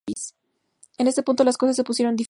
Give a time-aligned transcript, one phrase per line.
[0.97, 2.19] En este punto las cosas se pusieron difíciles.